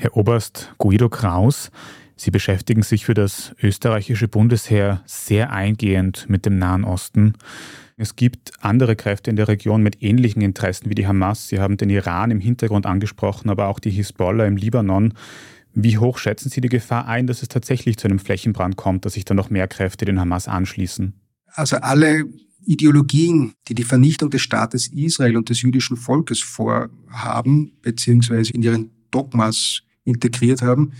Herr 0.00 0.16
Oberst 0.16 0.72
Guido 0.78 1.08
Kraus, 1.08 1.72
Sie 2.14 2.30
beschäftigen 2.30 2.82
sich 2.82 3.04
für 3.04 3.14
das 3.14 3.52
österreichische 3.60 4.28
Bundesheer 4.28 5.02
sehr 5.06 5.52
eingehend 5.52 6.28
mit 6.28 6.46
dem 6.46 6.56
Nahen 6.56 6.84
Osten. 6.84 7.34
Es 7.96 8.14
gibt 8.14 8.52
andere 8.60 8.94
Kräfte 8.94 9.30
in 9.30 9.34
der 9.34 9.48
Region 9.48 9.82
mit 9.82 10.00
ähnlichen 10.00 10.40
Interessen 10.40 10.88
wie 10.88 10.94
die 10.94 11.08
Hamas. 11.08 11.48
Sie 11.48 11.58
haben 11.58 11.76
den 11.76 11.90
Iran 11.90 12.30
im 12.30 12.38
Hintergrund 12.38 12.86
angesprochen, 12.86 13.50
aber 13.50 13.66
auch 13.66 13.80
die 13.80 13.90
Hisbollah 13.90 14.46
im 14.46 14.56
Libanon. 14.56 15.14
Wie 15.74 15.98
hoch 15.98 16.18
schätzen 16.18 16.48
Sie 16.48 16.60
die 16.60 16.68
Gefahr 16.68 17.08
ein, 17.08 17.26
dass 17.26 17.42
es 17.42 17.48
tatsächlich 17.48 17.96
zu 17.96 18.06
einem 18.06 18.20
Flächenbrand 18.20 18.76
kommt, 18.76 19.04
dass 19.04 19.14
sich 19.14 19.24
dann 19.24 19.36
noch 19.36 19.50
mehr 19.50 19.66
Kräfte 19.66 20.04
den 20.04 20.20
Hamas 20.20 20.46
anschließen? 20.46 21.14
Also 21.54 21.76
alle 21.78 22.24
Ideologien, 22.64 23.54
die 23.66 23.74
die 23.74 23.82
Vernichtung 23.82 24.30
des 24.30 24.42
Staates 24.42 24.86
Israel 24.86 25.36
und 25.36 25.48
des 25.48 25.62
jüdischen 25.62 25.96
Volkes 25.96 26.38
vorhaben, 26.38 27.72
beziehungsweise 27.82 28.52
in 28.52 28.62
ihren 28.62 28.90
Dogmas 29.10 29.82
integriert 30.08 30.62
haben, 30.62 30.92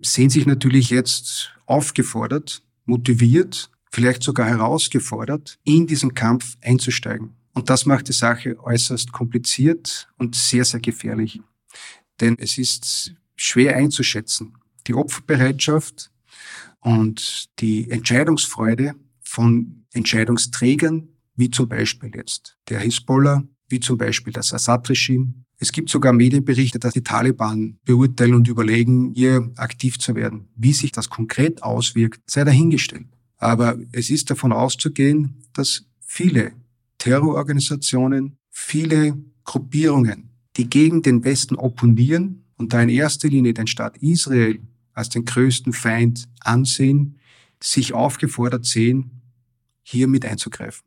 sehen 0.00 0.30
sich 0.30 0.46
natürlich 0.46 0.90
jetzt 0.90 1.52
aufgefordert, 1.66 2.62
motiviert, 2.84 3.70
vielleicht 3.90 4.22
sogar 4.22 4.48
herausgefordert, 4.48 5.58
in 5.64 5.86
diesen 5.86 6.14
Kampf 6.14 6.56
einzusteigen. 6.62 7.34
Und 7.54 7.70
das 7.70 7.86
macht 7.86 8.08
die 8.08 8.12
Sache 8.12 8.58
äußerst 8.62 9.12
kompliziert 9.12 10.08
und 10.18 10.34
sehr, 10.34 10.64
sehr 10.64 10.80
gefährlich. 10.80 11.40
Denn 12.20 12.36
es 12.38 12.58
ist 12.58 13.14
schwer 13.34 13.76
einzuschätzen. 13.76 14.54
Die 14.86 14.94
Opferbereitschaft 14.94 16.10
und 16.80 17.48
die 17.60 17.90
Entscheidungsfreude 17.90 18.94
von 19.20 19.84
Entscheidungsträgern, 19.92 21.08
wie 21.34 21.50
zum 21.50 21.68
Beispiel 21.68 22.12
jetzt 22.14 22.58
der 22.68 22.80
Hisbollah, 22.80 23.42
wie 23.68 23.80
zum 23.80 23.98
Beispiel 23.98 24.32
das 24.32 24.52
Assad-Regime, 24.52 25.34
es 25.58 25.72
gibt 25.72 25.88
sogar 25.88 26.12
Medienberichte, 26.12 26.78
dass 26.78 26.92
die 26.92 27.02
Taliban 27.02 27.78
beurteilen 27.84 28.34
und 28.34 28.48
überlegen, 28.48 29.12
hier 29.14 29.50
aktiv 29.56 29.98
zu 29.98 30.14
werden. 30.14 30.48
Wie 30.54 30.72
sich 30.72 30.92
das 30.92 31.08
konkret 31.08 31.62
auswirkt, 31.62 32.20
sei 32.26 32.44
dahingestellt. 32.44 33.06
Aber 33.38 33.78
es 33.92 34.10
ist 34.10 34.30
davon 34.30 34.52
auszugehen, 34.52 35.42
dass 35.54 35.86
viele 36.00 36.52
Terrororganisationen, 36.98 38.36
viele 38.50 39.16
Gruppierungen, 39.44 40.30
die 40.56 40.68
gegen 40.68 41.02
den 41.02 41.24
Westen 41.24 41.56
opponieren 41.56 42.44
und 42.56 42.72
da 42.72 42.82
in 42.82 42.88
erster 42.88 43.28
Linie 43.28 43.54
den 43.54 43.66
Staat 43.66 43.98
Israel 43.98 44.60
als 44.92 45.08
den 45.10 45.24
größten 45.24 45.72
Feind 45.72 46.28
ansehen, 46.40 47.18
sich 47.62 47.94
aufgefordert 47.94 48.64
sehen, 48.64 49.22
hier 49.82 50.08
mit 50.08 50.24
einzugreifen. 50.24 50.84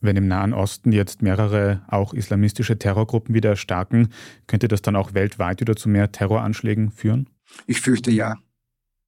Wenn 0.00 0.16
im 0.16 0.28
Nahen 0.28 0.52
Osten 0.52 0.92
jetzt 0.92 1.22
mehrere 1.22 1.82
auch 1.88 2.14
islamistische 2.14 2.78
Terrorgruppen 2.78 3.34
wieder 3.34 3.50
erstarken, 3.50 4.08
könnte 4.46 4.68
das 4.68 4.82
dann 4.82 4.96
auch 4.96 5.14
weltweit 5.14 5.60
wieder 5.60 5.76
zu 5.76 5.88
mehr 5.88 6.12
Terroranschlägen 6.12 6.90
führen? 6.90 7.28
Ich 7.66 7.80
fürchte 7.80 8.10
ja. 8.10 8.36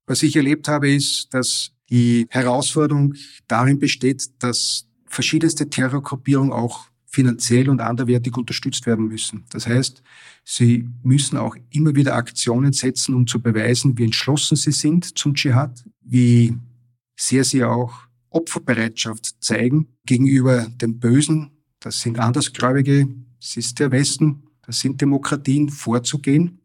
Was 0.07 0.23
ich 0.23 0.35
erlebt 0.35 0.67
habe, 0.67 0.91
ist, 0.91 1.33
dass 1.33 1.73
die 1.91 2.27
Herausforderung 2.31 3.15
darin 3.47 3.79
besteht, 3.79 4.31
dass 4.43 4.89
verschiedenste 5.07 5.69
Terrorgruppierungen 5.71 6.53
auch 6.53 6.87
finanziell 7.07 7.69
und 7.69 7.81
anderwertig 7.81 8.37
unterstützt 8.37 8.87
werden 8.87 9.09
müssen. 9.09 9.45
Das 9.51 9.67
heißt, 9.67 10.03
sie 10.45 10.89
müssen 11.03 11.37
auch 11.37 11.57
immer 11.71 11.95
wieder 11.97 12.15
Aktionen 12.15 12.73
setzen, 12.73 13.15
um 13.15 13.27
zu 13.27 13.43
beweisen, 13.43 13.99
wie 13.99 14.05
entschlossen 14.05 14.57
sie 14.57 14.73
sind 14.73 15.19
zum 15.19 15.35
Dschihad, 15.35 15.85
wie 16.03 16.57
sehr 17.17 17.43
sie 17.43 17.65
auch 17.65 17.93
Opferbereitschaft 18.31 19.37
zeigen 19.41 19.89
gegenüber 20.07 20.67
dem 20.81 20.99
Bösen, 20.99 21.51
das 21.81 22.01
sind 22.01 22.19
Andersgläubige, 22.19 23.09
das 23.41 23.57
ist 23.57 23.79
der 23.79 23.91
Westen, 23.91 24.45
das 24.63 24.81
sind 24.81 25.01
Demokratien, 25.01 25.69
vorzugehen. 25.69 26.61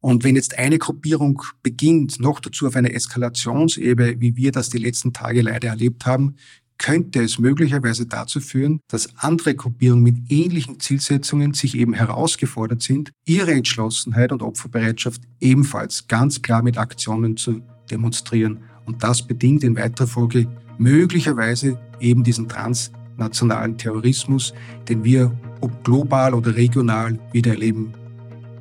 Und 0.00 0.24
wenn 0.24 0.36
jetzt 0.36 0.58
eine 0.58 0.78
Gruppierung 0.78 1.42
beginnt, 1.62 2.20
noch 2.20 2.40
dazu 2.40 2.66
auf 2.66 2.76
einer 2.76 2.94
Eskalationsebene, 2.94 4.20
wie 4.20 4.36
wir 4.36 4.50
das 4.50 4.70
die 4.70 4.78
letzten 4.78 5.12
Tage 5.12 5.42
leider 5.42 5.68
erlebt 5.68 6.06
haben, 6.06 6.36
könnte 6.78 7.22
es 7.22 7.38
möglicherweise 7.38 8.06
dazu 8.06 8.40
führen, 8.40 8.80
dass 8.88 9.14
andere 9.16 9.54
Gruppierungen 9.54 10.02
mit 10.02 10.30
ähnlichen 10.30 10.80
Zielsetzungen 10.80 11.52
sich 11.52 11.76
eben 11.76 11.92
herausgefordert 11.92 12.82
sind, 12.82 13.10
ihre 13.26 13.52
Entschlossenheit 13.52 14.32
und 14.32 14.42
Opferbereitschaft 14.42 15.20
ebenfalls 15.40 16.08
ganz 16.08 16.40
klar 16.40 16.62
mit 16.62 16.78
Aktionen 16.78 17.36
zu 17.36 17.60
demonstrieren. 17.90 18.64
Und 18.90 19.04
das 19.04 19.22
bedingt 19.22 19.62
in 19.62 19.76
weiterer 19.76 20.08
Folge 20.08 20.48
möglicherweise 20.78 21.78
eben 22.00 22.24
diesen 22.24 22.48
transnationalen 22.48 23.78
Terrorismus, 23.78 24.52
den 24.88 25.04
wir, 25.04 25.30
ob 25.60 25.84
global 25.84 26.34
oder 26.34 26.56
regional, 26.56 27.16
wieder 27.30 27.52
erleben 27.52 27.94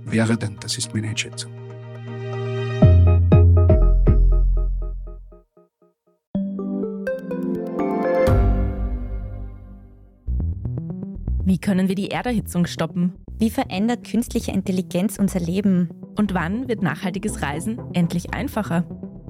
werden. 0.05 0.57
Das 0.59 0.77
ist 0.77 0.93
meine 0.93 1.07
Einschätzung. 1.07 1.51
Wie 11.43 11.57
können 11.57 11.87
wir 11.87 11.95
die 11.95 12.11
Erderhitzung 12.11 12.67
stoppen? 12.67 13.15
Wie 13.39 13.49
verändert 13.49 14.07
künstliche 14.07 14.51
Intelligenz 14.51 15.17
unser 15.17 15.39
Leben? 15.39 15.89
Und 16.15 16.35
wann 16.35 16.67
wird 16.67 16.83
nachhaltiges 16.83 17.41
Reisen 17.41 17.79
endlich 17.93 18.35
einfacher? 18.35 18.85